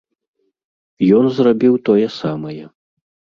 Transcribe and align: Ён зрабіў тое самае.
Ён 1.17 1.25
зрабіў 1.35 1.77
тое 1.91 2.07
самае. 2.17 2.59